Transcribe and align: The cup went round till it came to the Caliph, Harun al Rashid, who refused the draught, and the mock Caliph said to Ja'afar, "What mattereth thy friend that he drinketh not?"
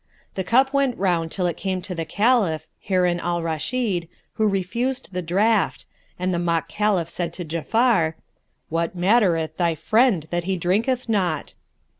The 0.33 0.43
cup 0.43 0.73
went 0.73 0.97
round 0.97 1.31
till 1.31 1.45
it 1.45 1.57
came 1.57 1.79
to 1.83 1.93
the 1.93 2.05
Caliph, 2.05 2.65
Harun 2.87 3.19
al 3.19 3.43
Rashid, 3.43 4.07
who 4.33 4.47
refused 4.47 5.09
the 5.11 5.21
draught, 5.21 5.85
and 6.17 6.33
the 6.33 6.39
mock 6.39 6.67
Caliph 6.67 7.07
said 7.07 7.31
to 7.33 7.45
Ja'afar, 7.45 8.15
"What 8.69 8.95
mattereth 8.95 9.57
thy 9.57 9.75
friend 9.75 10.25
that 10.31 10.45
he 10.45 10.57
drinketh 10.57 11.07
not?" 11.07 11.53